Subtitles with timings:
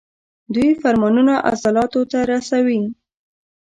[0.53, 2.81] دوی فرمانونه عضلاتو ته رسوي.